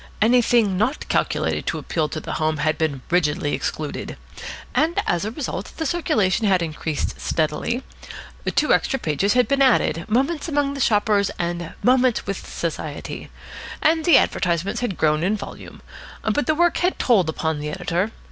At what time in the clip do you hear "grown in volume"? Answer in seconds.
14.97-15.83